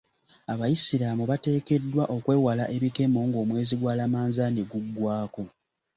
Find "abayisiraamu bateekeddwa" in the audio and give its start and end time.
0.53-2.03